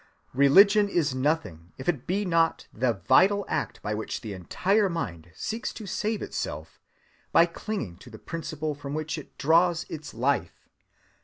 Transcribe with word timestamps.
Religion 0.33 0.89
is 0.89 1.13
nothing 1.13 1.73
if 1.77 1.87
it 1.87 2.07
be 2.07 2.25
not 2.25 2.65
the 2.73 2.93
vital 3.07 3.45
act 3.47 3.79
by 3.83 3.93
which 3.93 4.21
the 4.21 4.33
entire 4.33 4.89
mind 4.89 5.29
seeks 5.35 5.71
to 5.71 5.85
save 5.85 6.23
itself 6.23 6.81
by 7.31 7.45
clinging 7.45 7.97
to 7.97 8.09
the 8.09 8.17
principle 8.17 8.73
from 8.73 8.95
which 8.95 9.19
it 9.19 9.37
draws 9.37 9.83
its 9.89 10.15
life. 10.15 10.67